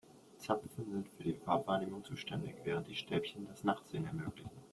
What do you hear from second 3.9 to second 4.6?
ermöglichen.